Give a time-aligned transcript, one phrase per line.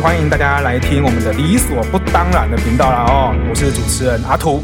[0.00, 4.62] 欢迎大家来听我们的理所不当然的频道啦哦，我是主持人阿图。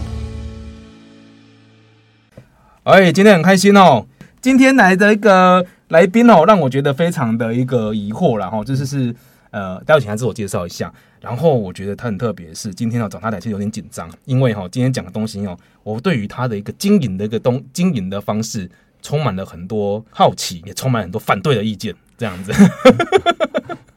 [2.84, 4.06] 哎，今天很开心哦，
[4.42, 9.14] 今天来的一个来宾哦，让我觉得非常的一个疑惑啦哦，就是是
[9.50, 10.92] 呃，待会请他自我介绍一下。
[11.20, 18.70] 然后我觉得他很特别，是今天要找他来其实有点紧张，因为哈、哦，今天讲的东西哦，我对于他的一个经营的一个东经营的方式，
[19.00, 22.52] 充满了很多好奇，也充满很多反对的意见，这样子。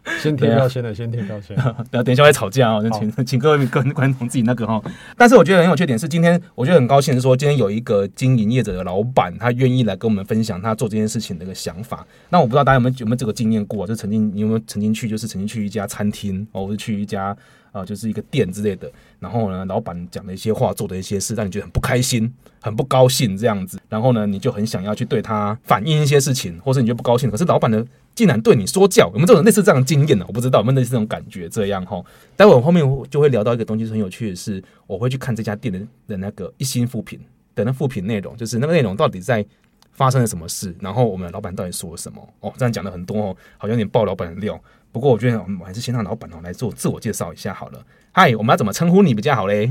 [0.21, 1.57] 先贴标签的，先贴标签。
[1.89, 4.81] 等等一下会吵架哦，就请请各位跟观众自己那个哈。
[5.17, 12.05] 但是我觉得很有缺点是，今天我觉得很高兴是说，今天有一个经营业者的老板，他愿意来跟我们分享他做这件事情的一个想法。
[12.29, 17.35] 那我不知道大家有没有有没有这个经验过，就曾经你有没有曾经去，就是曾经去一家餐厅哦，或者去一家。
[17.75, 27.83] 啊，就是一个店之类的，然后呢，老板讲的一些话，做的一些事，让你觉得很不开心、很不高兴这样子，然后呢，你就很想要去对他反映一些事情，或是你就不高兴，可是老板呢，
[28.15, 30.25] 竟然对你说教，有没有这种类似这样的经验呢？
[30.27, 32.01] 我不知道有没有类似这种感觉，这样哈。
[32.37, 37.19] 待会我后面就会聊到一个东西，很有趣的是，我会去看这家店的的那个一星负评
[37.53, 39.45] 的那负评内容，就是那个内容到底在
[39.91, 42.25] 发生了什么事，然后我们老板到底说了什么？
[42.39, 44.57] 哦，这样讲的很多哦，好像有点爆老板的料。
[44.93, 47.85] 不过我觉得我们还是先让老板哦来做自我介绍一下好了。
[48.13, 49.69] 嗨，我们要怎么称呼你比较好嘞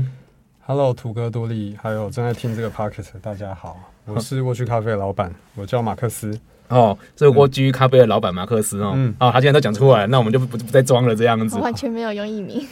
[0.67, 6.39] ？Hello，图哥多利，还有正在听这个 p o c k e t 大家好，我是沃区咖啡的老板，我叫马克思。
[6.67, 11.57] 哦，这个卧区咖啡的老板马克思哦，嗯，哦，他现在都讲出来，那我们就不不再装了，这样子。
[11.59, 12.65] 完全没有用艺名，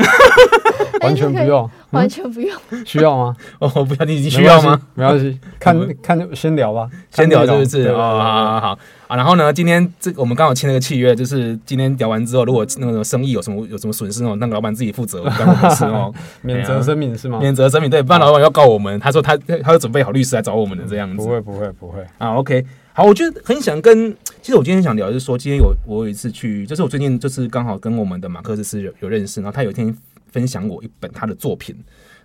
[1.01, 2.51] 完全不用，完全不用，
[2.85, 3.35] 需要吗？
[3.59, 4.79] 哦，不要，你已经需要吗？
[4.95, 7.87] 没关系，看看先聊吧，先聊是不是？
[7.89, 17.37] 哦，好好好啊，然后呢，今天这我们刚好签了个契约，就是今天聊完之后，如果那个生意有什么有什么损失哦，那个老板自己负责，不关我的事哦，免责声明是吗？
[17.39, 22.65] 免责声明，对，不然老板要告我们，他说他他要准备好律师来找我们的这样子，不会不会不会啊，OK。
[22.95, 31.75] 好，我觉得很想跟，其实我今天想聊，就是说，今天有我有一次去，就是我最近就是刚好跟我们的马克思有有认识，然后他有一天分享我一本他的作品，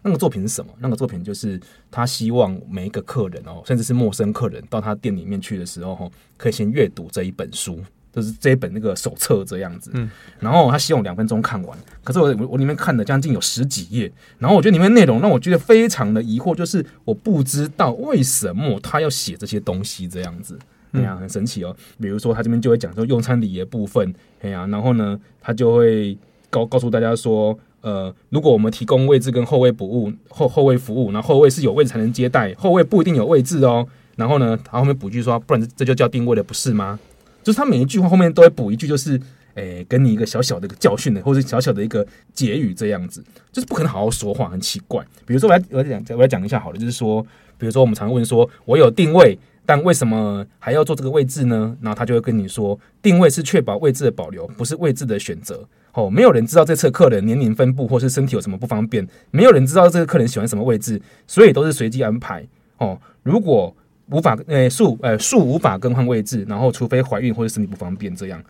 [0.02, 0.70] 那个作品是什么？
[0.78, 1.58] 那个作品就是
[1.90, 7.80] 他希望每一个客人哦，甚至是陌生客人到他店里面去的时候，可以先阅读这一本书。
[8.18, 20.58] 就是这一本那个手册这样子，嗯，然后他希望两分钟看完，可是我我里面看了将近有十几页，然后我觉得里面内容让我觉得非常的疑惑，就是我不知道为什么他要写这些东西这样子，
[20.90, 21.76] 哎呀，很神奇哦。
[22.00, 26.18] 比如说他这边就会讲说用餐礼仪部分，哎呀，然后呢，他就会
[26.50, 33.86] 告告诉大家说，呃，如果我们提供位置跟后位服务后后位服务，然后后位是有位置才能接待，后位不一定有位置哦。
[34.16, 36.98] 然后呢，他后面补句说，不然这就叫定位了，不是吗？
[37.48, 39.18] 就是他每一句话后面都会补一句，就是
[39.54, 45.02] 诶、给你一个小小的一个教训的，或者小小的一个结语这样子，就是不可能好好说话，很奇怪。
[45.24, 47.22] 比如说我来我来讲，我来讲一下好了，就是说，
[47.56, 51.74] 比如说我们常问说，我有定位，但为什么还要做这个位置呢？
[51.80, 55.66] 然后他就会跟你说，定位是确保位置的保留，不是位置的选择。
[55.94, 62.46] 哦，没有人知道这次客人年龄分布或是身体有什么不方便，没有人知道这个客人喜欢什么位置，所以都是随机安排。
[62.76, 63.74] 哦，如果
[64.10, 68.42] 无法诶，树诶树无法更换位置，然后除非怀孕或者身体不方便这样。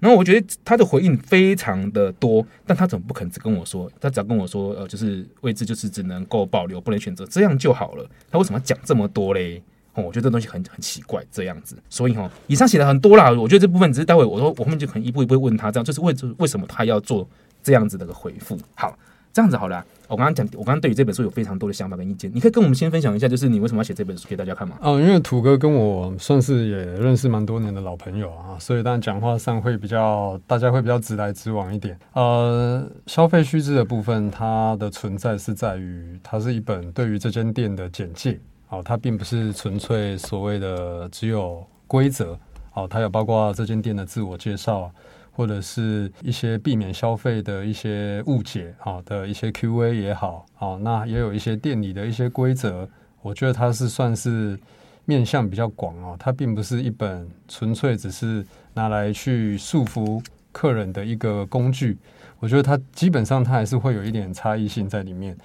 [0.00, 3.90] 然后我觉得他的回应非常的多，但他怎么不肯只跟我说？
[4.00, 8.06] 他只要跟我说，呃，就是位置就是只能够保留，不能选择，这样就好了。
[8.30, 9.62] 他为什么讲这么多嘞？
[9.94, 11.76] 哦，我觉得这东西很很奇怪，这样子。
[11.88, 17.26] 所以哈，以上写的很多啦，我觉得这部分只是待会我说我后面就可能一步一步问他，这样就是为为什么他要做
[17.62, 18.58] 这样子的个回复？
[18.74, 18.98] 好。
[19.34, 24.76] 这样子好了、我刚刚讲，我刚刚对于这本书有非常多的想法跟意见，你可以跟我们先分享一下，就是你为什么要写这本书给大家看吗？
[24.80, 31.98] 哦，因为土哥跟我算是也认识蛮多年的老朋友啊，所以当然讲话上会比较，大家会比较直来直往一点。
[32.12, 42.38] 呃，消费须知的部分，它的存在是在于，它是一本对于这间店的简介，哦，它并不是纯粹所谓的只有规则，
[42.74, 44.92] 哦，它有包括这间店的自我介绍。
[45.36, 52.88] 或者是一些避免消费的一些误解啊的一些 Q&A 也好，啊，那也有一些店里的一些规则，
[53.20, 54.58] 我觉得它是算是
[55.04, 61.98] 面向比较广哦，它并不是一本纯粹只是拿来去束缚客人的一个工具，
[62.38, 65.36] 我觉得它基本上它还是会有一点差异性在里面。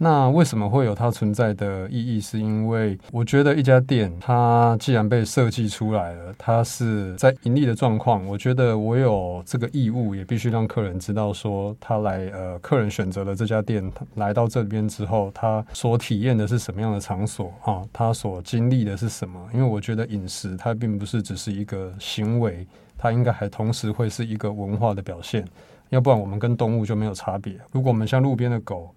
[0.00, 2.20] 那为什么会有它存在的意义？
[2.20, 8.24] 是因为我觉得一家店，它既然被设计出来了，它是在盈利的状况。
[8.24, 17.82] 我觉得我有这个义务，也必须让客人知道，说他来，呃，客人选择了这家店，来到这边之后，他所体验的是什么样的场所啊？
[17.92, 19.48] 他所经历的是什么？
[19.52, 22.64] 因为我觉得饮食它并不是只是一个行为，
[22.96, 25.44] 它应该还同时会是一个文化的表现。
[25.88, 27.58] 要不然我们跟动物就没有差别。
[27.72, 28.94] 如果我们像路边的狗。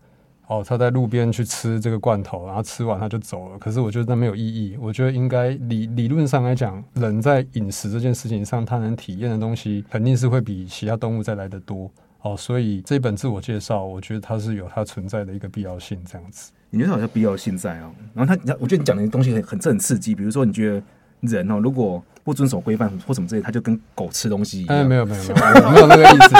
[0.51, 3.57] 哦，他在路边去吃这个罐头，然后吃完他就走了。
[3.57, 4.75] 可是我觉得那没有意义。
[4.81, 11.89] 我觉得应该理理论上来讲，人在饮食这件事情上，他能体验的东西肯定是会比其他动物再来得多。
[12.21, 16.51] 哦，所以这本自我介绍，我觉得它是有它存在的一个必要性，这样子。
[16.69, 20.83] 你觉得好像必要性在哦，然后他，我觉得你讲的东西很很很刺激，比如说你觉得
[21.21, 24.77] 人哦，如果不遵守规范或什么之类，他就跟狗吃东西一样。
[24.77, 25.35] 哎，没有没有没有，
[25.65, 26.35] 我没有那个意思。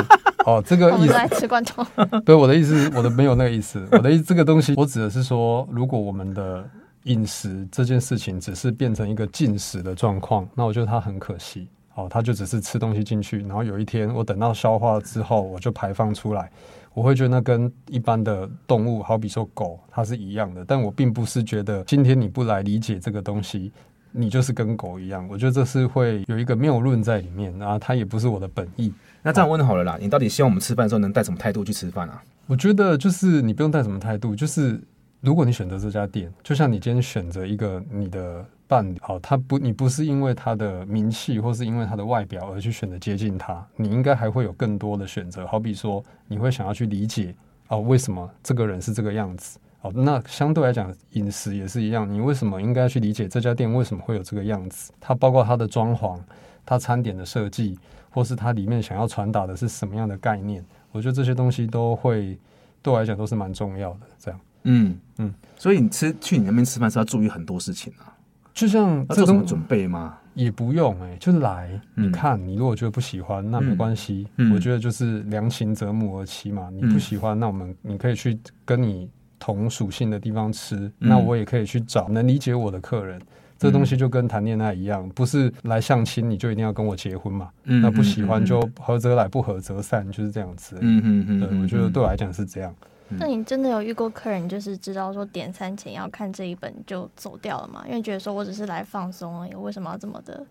[0.46, 1.14] 哦，这个意思。
[1.14, 1.84] 来吃罐头。
[2.26, 3.86] 不是我的意思，我的没有那个意思。
[3.92, 6.68] 我的意思，这个东西，我指的是说，如果我们的
[7.04, 11.68] 饮食这件事情只是变成一个进食的状况，那我觉得它很可惜。
[11.94, 16.50] 哦，它就只是吃东西进去，然后有一天我等到消化之后，我就排放出来。
[16.94, 20.66] 我会觉得那跟一般的动物，好比说狗，它是一样的。
[20.66, 23.72] 但我并不是觉得今天你不来理解这个东西，
[24.12, 25.28] 你就是跟狗一样。
[25.30, 28.94] 我觉得这是会有一个谬论在里面，然后它也不是我的本意。
[29.24, 32.24] 那这样问好了啦，你到底希望我们吃饭的时候能带什么态度去吃饭啊？
[32.48, 34.80] 我觉得就是你不用带什么态度，就是。
[35.24, 45.46] 如果你选择这家店，就像你今天选择一个你的伴侣，好，他不，你不是因为他的名气或是因为他的外表而去选择接近他，你应该还会有更多的选择。
[45.46, 47.36] 好比说，你会想要去理解
[47.68, 49.60] 哦，为什么这个人是这个样子？
[49.82, 54.92] 哦，那相对来讲，饮食也是一样，你为什么应该去理解这家店为什么会有这个样子？
[55.00, 56.20] 它包括它的装潢、
[56.66, 57.78] 它餐点的设计，
[58.10, 60.64] 或是它里面想要传达的是什么样的概念？
[60.92, 62.38] 我觉得这些东西都会
[62.82, 64.00] 对我来讲都是蛮重要的。
[64.20, 64.40] 这样。
[64.64, 68.14] 嗯嗯，所以你吃去你那边吃饭是要注意很多事情啊，
[68.54, 70.18] 就像要做什么准备吗？
[70.36, 74.54] 也不用哎、欸，就是来、嗯、你看，你如果觉得不喜欢，那没关系、嗯。
[74.54, 76.78] 我觉得就是良禽择木而栖嘛、嗯。
[76.78, 79.10] 你不喜欢，那我们你可以去跟你
[79.42, 83.20] 同属性的地方吃、嗯，那我也可以去找能理解我的客人。
[83.58, 87.50] 这东西就跟谈恋爱一样，不是来相亲你就一定要跟我结婚嘛？
[87.66, 90.78] 嗯、那不喜欢就合则来，不合则散，就是这样子。
[90.80, 92.74] 嗯嗯嗯，对，我觉得对我来讲是这样。
[93.10, 97.84] 那你真的有遇过客人，就是知道说点餐前要看这一本就走掉了吗？
[97.88, 100.44] 因为觉得说我只是来放松而已，为什么要这么的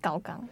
[0.00, 0.42] 高纲？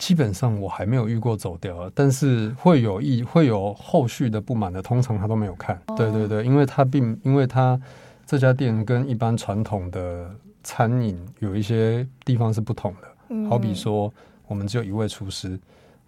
[0.00, 5.80] 基本上我还没有遇过走掉，但是会有意会有后续的不满的，通常他都没有看。
[5.88, 7.78] 哦、对对对，因为他并因为他
[8.26, 14.10] 这家店跟一般传统的餐饮有一些地方是不同的，嗯、好比说
[14.48, 15.60] 我们只有一位厨师，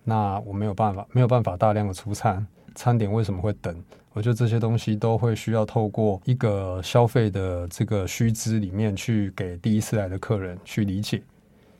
[0.04, 3.76] 那我没有办法没有办法大量的出餐，餐点为什么会等？
[4.14, 11.22] 我觉得这些东西都会需要透过一个消费的这个须知里面去给第一次来的客人去理解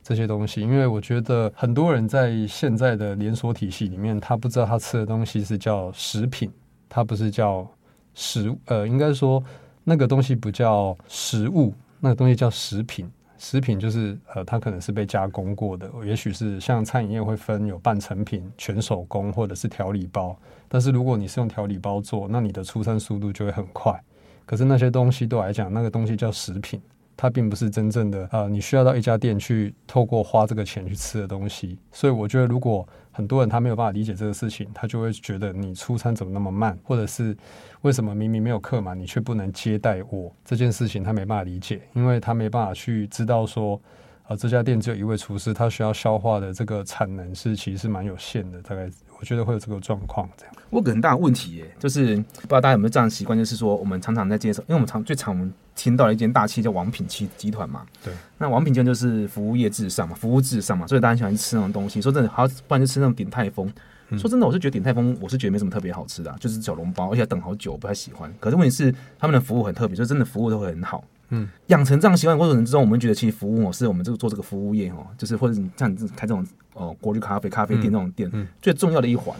[0.03, 6.51] 这些东西，因为我觉得很多人在现在的连锁体系里面，他不知道他吃的东西是叫食品，
[6.89, 7.67] 它不是叫
[8.15, 9.43] 食，呃，应该说
[9.85, 13.11] 那个东西不叫食物，那个东西叫食品。
[13.39, 20.37] 食品就是呃，它可能是被加工过的，也许是像餐饮业会分有半成品、全手工或者是调理包。
[20.69, 24.01] 但是如果你是用调理包做，那你的出餐速度就会很快。
[24.47, 26.81] 可是那些东西对我来讲，那个东西叫食品，
[27.17, 31.79] 它并不是真正的呃，你需要到一家店去透过花这个钱去吃的东西。
[31.93, 37.37] 所以我觉得，如果很多人他没有办法理解这个事情，他就会觉得你出餐怎么那么慢，或者是
[37.83, 43.81] 为什么明明没有客满，你却不能接待我这件事情，他没办法理解，因为他没办法去知道说，
[44.29, 48.89] 呃，这家店只有一位厨师，他需要消化的这个产能是其实是蛮有限的，大概
[49.21, 50.55] 我觉得会有这个状况这样。
[50.71, 62.01] 我有个很大的问题耶，就是不知道大家有没有这样的习惯，就是说我们常常在介绍，因为我们常最常听到了一间大企业叫王品集集团嘛，对，那王品集团就是服务业至上嘛，服务至上嘛，所以大家喜欢吃那种东西。
[62.01, 63.73] 说真的，好，不然就吃那种鼎泰丰。
[64.19, 68.31] 说真的，我是觉得鼎泰丰，我是觉得没什么特别好吃的，啊，就是小笼包，而且要等好久，我不太喜欢。
[68.39, 71.03] 可是问题是，他们的服务很特别，就真的服务都会很好。
[71.31, 79.35] 嗯，养成这样习惯的过程之中，我们觉得其实服务哦，是我们这个做这个服务业哦，就是或者像你开这种哦国旅咖啡咖啡店那种店，嗯嗯，最重要的一环。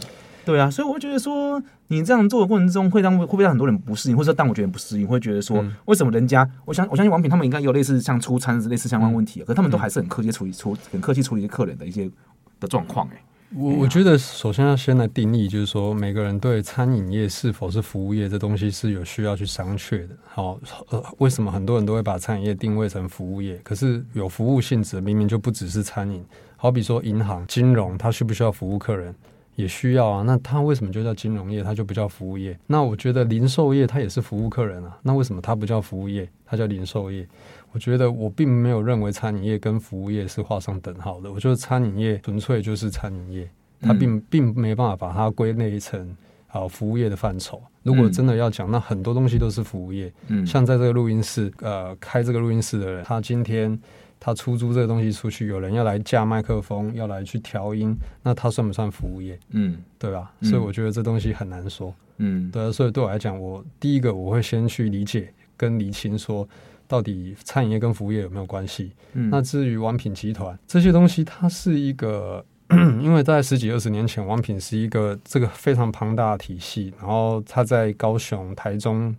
[0.45, 12.11] 对啊，所以我会觉得说，你这样做的过程中，会让会不会让很多人不适应，或者说当我觉得不适应，会觉得说，为什么人家，我相我相信王品他们应该有类似像出餐类似相关问题，可是他们都还是很客气处理处很客气处理客人的一些
[12.59, 13.23] 的状况哎。
[13.55, 20.17] 我我觉得首先要先来定义，就是说每个人对餐饮业是否是服务业这东西是有需要去商榷的。
[20.25, 20.59] 好，
[20.89, 23.61] 呃，为什么很多人都会把餐饮业定位成服务业？
[23.63, 26.25] 可是有服务性质明明就不只是餐饮，
[26.57, 29.15] 好比说银行、金融，它需不需要服务客人？
[29.55, 31.63] 也需要啊，那它为什么就叫金融业？
[31.63, 32.59] 它就不叫服务业？
[32.67, 36.29] 那我觉得零售业它也是服务客人啊，那为什么它不叫服务业？
[36.47, 37.27] 它叫零售业？
[37.73, 41.33] 我觉得我并没有认为餐饮业跟服务业是画上等号的。
[41.33, 43.49] 我觉得餐饮业纯粹就是餐饮业，
[43.81, 46.17] 它并并没办法把它归类成
[46.49, 47.63] 啊服务业的范畴。
[47.83, 50.13] 如果真的要讲，那很多东西都是服务业。
[50.29, 53.79] 嗯，像在这个录音室，呃，开这个录音室的人，他今天。
[54.25, 59.37] 他出租这个东西出去，有人要来架麦克风，要来去调音，那他算不算服务业？
[59.51, 60.33] 嗯，对吧？
[60.39, 61.93] 嗯，所以我觉得这东西很难说。
[62.19, 66.49] 嗯，对啊，所以对我来讲，我第一个我会先去理解跟厘清，说
[66.87, 68.93] 到底餐饮业跟服务业有没有关系。
[69.15, 72.45] 嗯，那至于王品集团这些东西，它是一个
[73.03, 79.13] 因为在十几二十年前，王品是一个这个非常庞大的体系，然后它在高雄、台中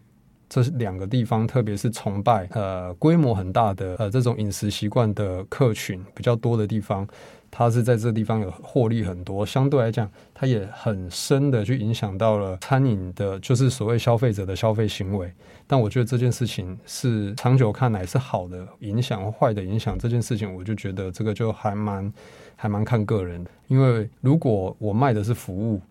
[0.54, 7.08] 这是两个地方，特别是崇拜呃规模很大的呃这种饮食习惯的客群比较多的地方。
[7.50, 15.34] 它是在这地方有获利很多，相对来讲，它也很深的去影响到了餐饮的，就是所谓消费者的消费行为。
[15.66, 22.14] 但我觉得这件事情是长久看来是好的影响或坏的影响，这件事情我就觉得这个就还蛮
[22.56, 23.50] 还蛮看个人的。
[23.68, 25.82] 因为如果我卖的是服务，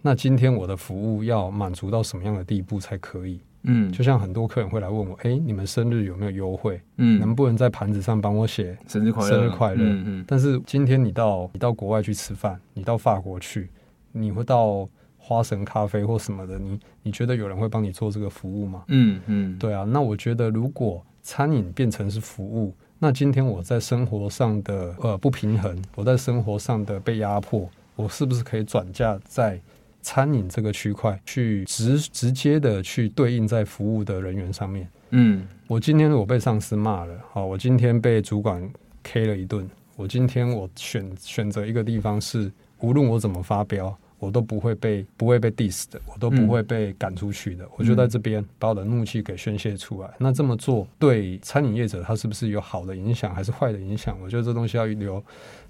[0.00, 3.40] 那今天我的服务要满足到什么样的地步才可以？
[3.64, 6.80] 嗯，就像很多客人会来问我，哎、欸，你们生日有没有优惠？
[6.96, 9.30] 嗯，能不能在盘子上帮我写生日快乐？
[9.30, 9.84] 生日快乐。
[9.84, 10.24] 嗯嗯。
[10.26, 13.70] 但是今天你到你到国外去吃饭，你到法国去，
[14.10, 18.82] 你会到花神咖啡或什么的，你你觉得有人会帮你做这个服务吗？
[18.88, 19.58] 嗯嗯。
[19.58, 29.60] 对啊，那我觉得如果餐饮变成是服务，那今天我在生活上的呃不平衡，我在生活上的被压迫，我是不是可以转嫁在？
[30.02, 34.86] 餐饮这个区块去直直接的去对应在服务的人员上面。
[35.10, 38.68] 嗯，我今天我被上司骂了，好，我今天被主管
[39.02, 47.64] K 了一顿，我今天我选选择一个地方是，无论我怎么发飙，我都不会被不会被 diss 的，我都不会被赶出去的。
[47.64, 50.08] 嗯、我就在这边把我的怒气给宣泄出来。
[50.08, 54.18] 嗯、那这么做对餐饮业者他是不是有好的影响还是坏的影响？
[54.22, 55.22] 我觉得这东西要留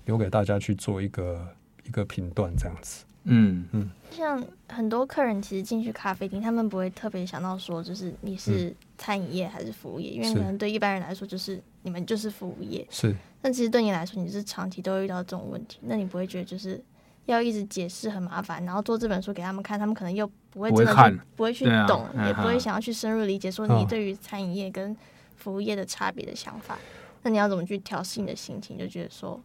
[0.05, 1.47] 留给大家去做一个
[1.85, 3.05] 一个评断，这样子。
[3.25, 3.65] 嗯。
[3.73, 12.87] 嗯，像很多客人其实进去咖啡厅，他们不会特别想到说，就是你是餐饮业还是服务业，因为可能对一般人来说，就是你们就是服务业。
[12.91, 16.83] 是，但其实对你来说，你是长期都会遇到这种问题，那你不会觉得就是
[17.27, 24.97] 要一直解释很麻烦，然后做这本书给他们看，他们可能又不会真的去不会去懂，也不会想要去深入理解说你对于餐饮业跟
[25.37, 26.79] 服务业的差别的想法。
[27.23, 29.41] 那你要怎么去调试你的心情，就觉得说。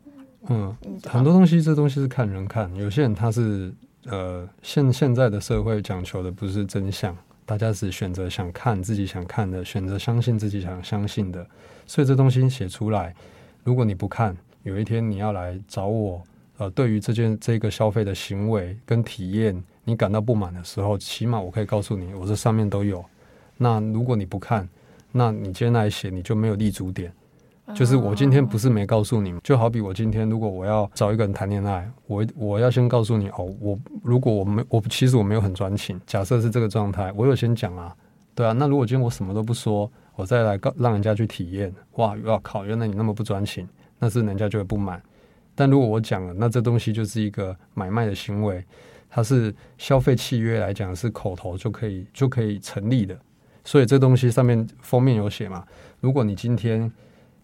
[0.49, 2.73] 嗯，很多东西，这东西是看人看。
[2.75, 3.73] 有些人他是
[4.05, 11.45] 呃，现现在的社会讲求的不是真相，大家只选择想看自己想看的，选择相信自己想相信的。
[11.85, 13.13] 所以这东西写出来，
[13.63, 16.23] 如果你不看，有一天你要来找我，
[16.57, 23.03] 呃，对于这件这个消费的行为跟体验，你感到不满的时候，起码我可以告诉你，我这上面都有。
[23.57, 24.67] 那如果你不看，
[25.11, 27.11] 那你今天来写，你就没有立足点。
[27.75, 37.93] 就是我今天不是没告诉你们，就好比我今天如果我要找一个人谈恋爱，我我要先告诉你哦，我如果我没我其实我没有很专情，假设是这个状态，我有先讲啊，
[38.33, 43.67] 对啊，那如果今天我什么都不说，我再来告让人家去体验，哇，哇靠，原来你那么不专情，
[43.99, 45.01] 那是人家就会不满。
[45.53, 48.63] 但如果我讲了，那这东西就是一个买卖的行为，
[49.09, 53.19] 它是消费契约来讲是口头就可以就可以成立的，
[53.65, 55.65] 所以这东西上面封面有写嘛，
[55.99, 56.89] 如果你今天。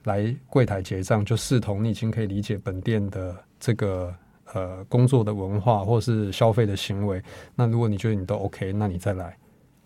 [0.04, 4.14] 来柜台结账，就视同你已经可以理解本店的这个
[4.54, 7.22] 呃工作的文化或是消费的行为。
[7.56, 9.38] 那如果你觉得你都 OK，那你再来。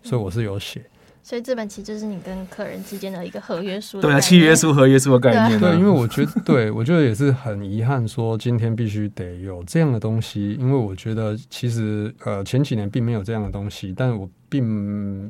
[0.02, 0.84] 所以我是有写。
[1.20, 4.00] 所以这本其实就是你跟客人之间的一个合约书。
[4.00, 5.60] 对啊，契约书、合约书的概念。
[5.60, 10.54] 对，因为我觉得，对 我觉得也是很遗憾，说今天必须得有这样的东西。
[10.54, 14.64] 因为我觉得其实呃前几年并没有这样的东西，但我并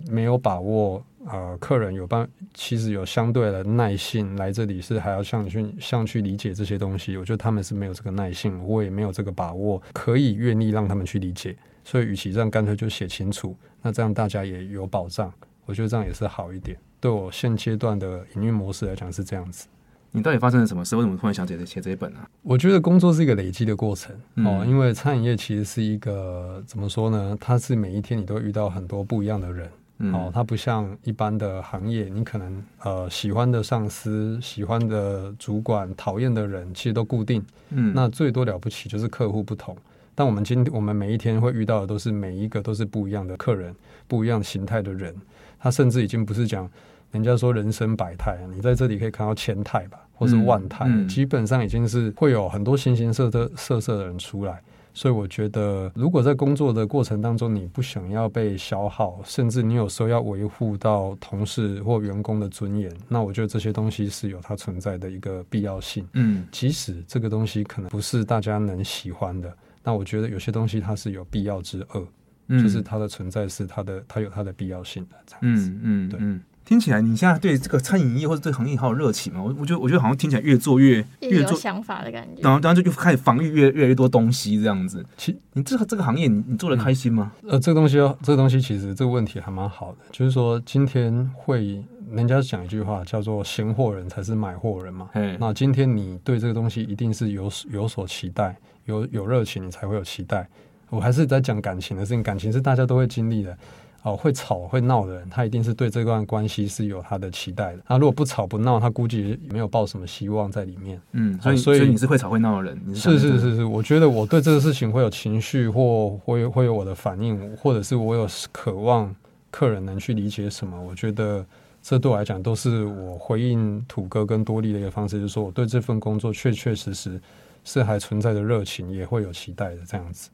[0.08, 1.02] 没有把握。
[1.30, 7.16] 呃，客人有办，其实有相对的耐性来这里，是还要向你去向去理解这些东西。
[7.16, 11.56] 我觉得他们是没有这个耐性，我也没有这个把握，可以愿意让他们去理解。
[11.84, 15.32] 所以，与其这样，干脆就写清楚，那这样大家也有保障。
[15.64, 16.76] 我觉得这样也是好一点。
[17.00, 19.66] 对我现阶段的营运模式来讲是这样子。
[20.10, 20.96] 你到底发生了什么事？
[20.96, 22.18] 为什么突然想写写这一本呢？
[22.42, 27.36] 我觉得工作是一个累积的过程哦，因为餐饮业其实是一个怎么说呢？
[27.38, 29.70] 它是每一天你都遇到很多不一样的人。
[29.98, 37.44] 哦，它不像一般的行业，你可能呃喜欢的上司、喜欢的主管、讨厌的人，其实都固定。
[37.70, 39.76] 嗯，那最多了不起就是客户不同。
[40.14, 43.74] 但我们今天我们每一天会遇到的都是每一个都是不一样的客人，
[44.06, 45.14] 不一样形态的人。
[45.58, 46.68] 他甚至已经不是讲
[47.10, 54.62] 人家说人生百态，你在这里可以看到千态吧，或是万态，嗯嗯、基本上已经是会有很多形形色色色色的人出来。
[54.94, 66.06] 所以我觉得，如果在工作的过程当中，你不想要被消耗，甚至你有时候要维护到同事或员工的尊严，那我觉得这些东西是有它存在的一个必要性。
[66.14, 72.06] 嗯，即使这个东西可能不是大家能喜欢的，那我觉得有些东西它是有必要之恶，
[72.48, 75.70] 嗯，就是它的存在是它的，它有它的必要性的这样子。
[75.70, 76.18] 嗯嗯，对。
[76.20, 79.42] 嗯听起来你现在对这个餐饮业或者这个行业好有热情嘛？
[79.42, 85.02] 我我觉得我觉得好像听起来越做越越做有想法的感觉，然后然后就就开始防御越越来越多东西这样子。
[85.16, 87.32] 其你这个这个行业你你做的开心吗？
[87.44, 95.08] 嗯、呃，这个东西哦，这个东西其实这个问题还蛮好的，就是说今天会人家讲一句话叫做“嫌货人才是买货人”嘛。
[95.14, 100.46] 嗯，那今天你对这个东西一定是有有所期待，有有热情，你才会有期待。
[100.90, 103.56] 我还是在讲感情的事情，感情是大家都会经历的。
[104.02, 107.82] 哦，会吵会闹的人，他一定是对这段关系是有他的期待的。
[107.86, 111.00] 他如果不吵不闹，他估计没有抱什么希望在里面。
[111.12, 112.94] 嗯，所以所以，所以你是会吵会闹的人。
[112.94, 119.14] 是是是是，我觉得我对这个事情会有情绪，或会会有我的反应，或者是我有渴望
[119.50, 120.80] 客人能去理解什么。
[120.80, 121.44] 我觉得
[121.82, 127.20] 这对我来讲都是我回应土哥跟多利的一个方式，就是说我对这份工作确确实实
[127.64, 130.30] 是还存在着热情，也会有期待的这样子。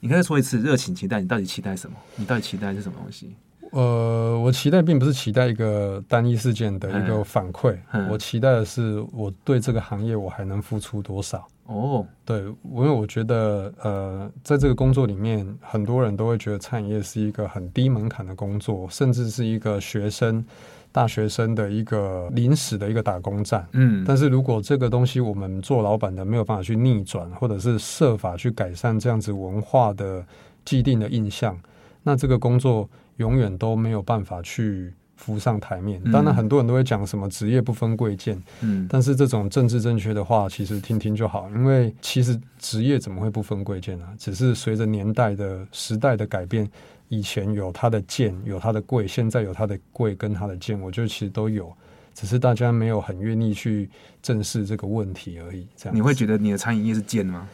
[0.00, 1.96] 你可以说一次热情期待，你到底期待什么？
[2.16, 3.34] 你到底期待是什么东西？
[3.72, 7.78] 呃，我期待并不是期待一个单一事件的一个反馈，
[8.10, 11.46] 我期待的是我对这个行业我还能付出多少。
[11.66, 20.44] 哦，对，因为我觉得呃，在这个工作里面，很多人都会觉得餐饮业是一个很低门槛的工作，甚至是一个学生。
[20.92, 30.24] 大学生的一个临时的一个打工站，嗯，但是如果这个东西我们做老板的没有办法去逆转，或者是设法去改善这样子文化的
[30.64, 31.56] 既定的印象，
[32.02, 36.02] 那这个工作永远都没有办法去浮上台面。
[36.10, 44.08] 当然，很多人都会讲什么职业不分贵贱，嗯，但是这种政治正确的话，其实听听就好，因为其实职业怎么会不分贵贱呢？
[44.18, 46.68] 只是随着年代的时代的改变。
[47.10, 51.70] 以前有它的贱，有它的贵，现在有它的贵跟它的贱，我觉得其实都有，
[52.14, 53.90] 只是大家没有很愿意去
[54.22, 55.66] 正视这个问题而已。
[55.76, 57.48] 这样，你会觉得你的餐饮业是贱吗？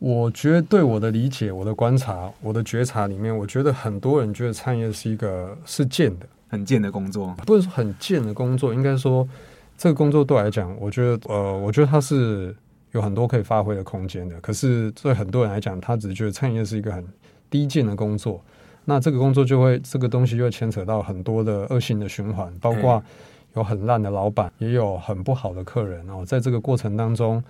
[0.00, 9.28] 我觉得对我的理解、我的观察、我的觉察里面，我觉得很多人觉得餐饮业是一个是贱的、很贱的工作，不是说很贱的工作，应该说
[9.76, 12.52] 这个工作对我来讲，我觉得呃，我觉得它是
[12.90, 14.40] 有很多可以发挥的空间的。
[14.40, 17.06] 可是对很多人来讲，他只觉得餐饮业是一个很
[17.48, 18.42] 低贱的工作。
[18.90, 23.02] 那这个工作就会，这个东西就会牵扯到很多的恶性的循环，包括
[23.54, 26.24] 有很烂的老板，也有很不好的客人哦。
[26.24, 27.44] 在这个过程当中，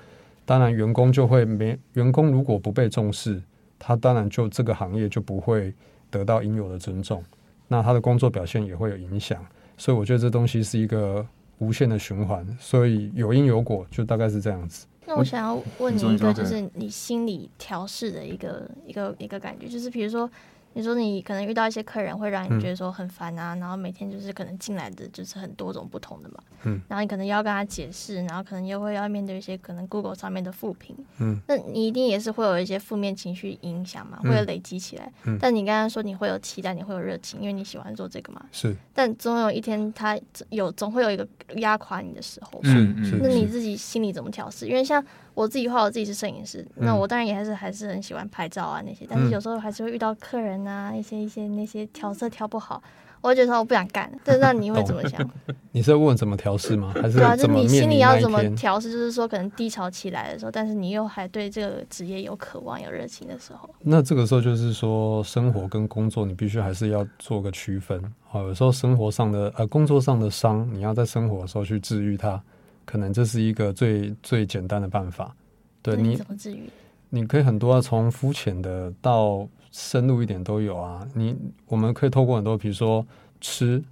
[0.44, 3.40] 当然员工就会没，员工如果不被重视，
[3.78, 5.72] 他当然就这个行业就不会
[6.10, 7.22] 得到应有的尊重，
[7.68, 9.38] 那他的工作表现也会有影响。
[9.76, 11.24] 所以我觉得这东西是一个
[11.58, 14.88] 无限的循环，所以有因有果，就大概是这样子。
[15.06, 20.28] 那我想要问你一个，就是你心理调试的一个一个一个感觉，就是比如说。
[20.78, 35.12] 你说你可能遇到一些客人会让你觉得说很烦啊，嗯、然后每天就是可能进来的就是很多种不同的嘛，嗯，然后你可能要跟他解释，然后可能又会要面对一些可能 Google 上面的负评，嗯，那你一定也是会有一些负面情绪影响嘛，会累积起来。
[35.24, 38.76] 嗯、但你刚刚说你会有期待，你会有热情，因为你喜欢做这个嘛，是。
[38.94, 40.16] 但总有一天他
[40.50, 44.68] 有总会有一个压垮你的时候，嗯，那你自己心里怎么调试？
[44.68, 45.04] 因为像。
[45.38, 52.82] 我自己画，我自己是摄影师，那我当然也还是还是很喜欢拍照啊那些，但是有时候还是会遇到客人啊，一些一些那些调色调不好，
[53.20, 54.10] 我觉得说我不想干。
[54.24, 55.30] 但那你会怎么想？
[55.70, 56.92] 你是在问怎么调试吗？
[56.92, 58.90] 还是对啊，就你心里要怎么调试？
[58.90, 63.70] 就是说可能低潮起来的时候，但是你又还对这个职业有渴望、有热情的时候。
[63.78, 68.02] 那这个时候就是说，生活跟工作你必须还是要做个区分。
[68.26, 72.42] 好，有时候生活上的呃工作上的伤，你要在生活的时候去治愈它。
[72.88, 75.36] 可能这是一个最最简单的办法，
[75.82, 76.62] 对你怎么治愈？
[77.10, 81.06] 你可以很多从肤浅的到深入一点都有啊。
[81.12, 83.06] 你我们可以透过很多，比如说
[83.42, 83.82] 吃、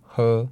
[0.00, 0.48] 喝、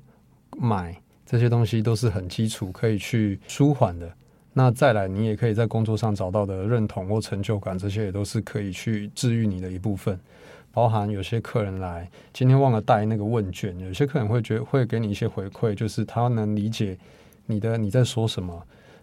[0.58, 4.12] 买这些东西都是很基础，可以去舒缓的。
[4.52, 10.20] 那再来，你也可以在工作上找到的认同或成就感，这些也都是可以去治愈你的一部分。
[10.70, 16.98] 包含有些客人来今天忘了带那个问卷，有些客人会觉得会给你一些回馈，就是他能理解。
[17.46, 18.62] 你的你在说什么？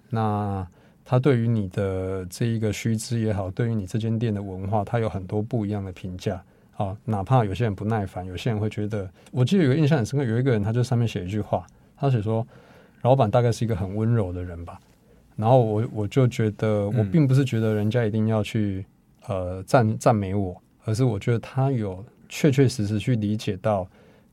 [0.10, 0.68] 那
[1.04, 6.42] 他对于你的这一个须知也好，对于你这间店的文化，他有很多不一样的评价
[6.78, 6.96] 啊。
[7.04, 11.66] 哪怕有些人不耐烦，有些人会觉得，我记得有个印象很深刻，有一个人他就上面写一句话，
[11.98, 12.48] 他写说，
[13.02, 14.80] 老板大概是一个很温柔的人吧。
[15.36, 18.86] 然后我我就觉得，我并不是觉得人家一定要去
[19.28, 23.86] 呃赞赞美我，而是我觉得他有确确实实去理解到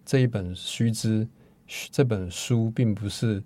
[0.05, 1.27] 这一本须知
[1.90, 3.42] 这本书并不是。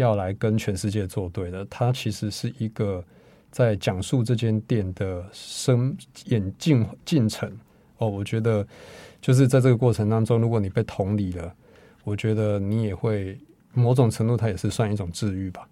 [0.00, 3.04] 要来跟全世界作对的，他其实是一个
[3.50, 7.50] 在讲述这间店的生演进进程
[7.98, 8.08] 哦。
[8.08, 8.66] 我觉得
[9.20, 11.54] 就是在这个过程当中，如果你被同理了，
[12.02, 13.38] 我觉得你也会
[13.72, 15.68] 某种程度，它也是算一种治愈吧，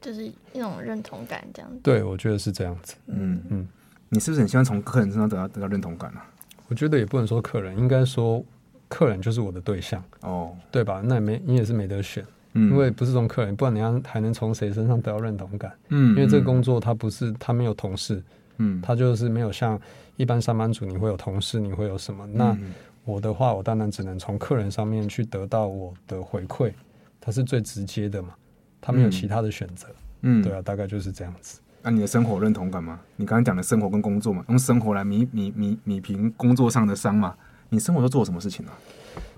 [0.00, 1.78] 就是一种认同感这样子。
[1.82, 2.94] 对，我觉得是这样子。
[3.06, 3.68] 嗯嗯，
[4.08, 6.18] 你是不是很希望从客人身上得到得到认同感呢？
[6.18, 6.26] 啊？
[6.68, 8.44] 我觉得也不能说客人，应该说
[8.88, 11.02] 客人就是我的对象哦，对吧？
[11.04, 15.72] 那也没你也是没得选，嗯，因为不是从客人，不然你要还能从谁身上得到认同感？
[15.88, 18.22] 嗯，因为这个工作他不是他没有同事，
[18.58, 19.80] 嗯，他就是没有像
[20.16, 22.26] 一般上班族你会有同事，你会有什么？
[22.26, 22.56] 那
[23.04, 26.72] 我的话，我当然只能从客人上面去得到我的回馈，
[27.20, 28.34] 它是最直接的嘛，
[28.80, 29.88] 他没有其他的选择，
[30.20, 31.58] 嗯，对啊，大概就是这样子。
[31.82, 33.00] 那、啊、你的生活认同感吗？
[33.16, 37.34] 你刚刚讲的生活跟工作嘛，用生活来弥弥弥弥平工作上的伤嘛？
[37.70, 38.76] 你生活都做什么事情呢、啊？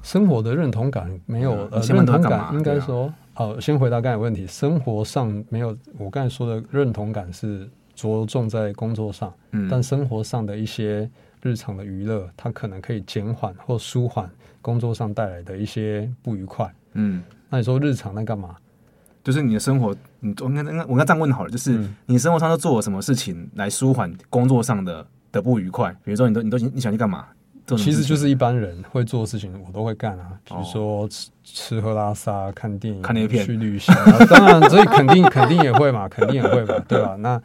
[0.05, 11.11] 生活的认同感没有，嗯、呃，认同感应该说，哦、啊啊，先回答刚才问题，生活上没有，我刚才说的认同感是着重在工作上，嗯，但生活上的一些
[11.43, 18.55] 日常的娱乐，它可能可以减缓或舒缓工作上带来的一些不愉快，嗯，那你说日常在干嘛？
[19.23, 25.91] 就是你的生活，你我应该应该我应该这样问好了，就是你生活上都做了什么事情来舒缓工作上的的不愉快？
[26.05, 27.25] 比如说，你都你都你想去干嘛？
[27.79, 30.33] 其实就是一般人会做的事情，我都会干啊。
[30.45, 34.27] 比如说吃吃喝拉撒、看电影、看那片、去旅行啊。
[34.27, 37.17] 当然，所以肯定肯定也会嘛，肯定也会嘛，对吧？
[37.17, 37.41] 那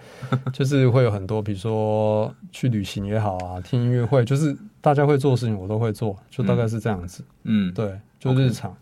[0.52, 7.24] 就是会有很多，比如说去旅行也好啊，听音乐会，就是大家会做的事情，我都会做，就大概是这样子。
[7.44, 8.76] 嗯，对，就日常。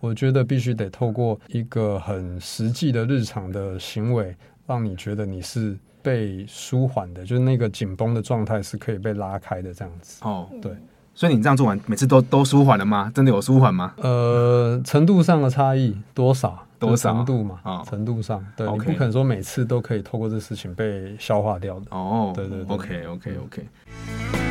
[0.00, 10.20] 我觉得必须得透过一个很实际的日常的行为，让你觉得你是被舒缓的，就是那个紧绷的状态是可以被拉开的这样子。
[10.22, 10.70] 哦，对，
[11.14, 13.10] 所以你这样做完，每次都都舒缓了吗？
[13.14, 13.94] 真的有舒缓吗？
[13.96, 16.66] 呃，程度上的差异多少？
[16.78, 17.58] 多少程度嘛？
[17.62, 21.86] 啊、哦，程度上，对你不可能说每次都可以透过这事情被消化掉的。
[21.88, 24.43] 哦，对对对，对，OK OK OK。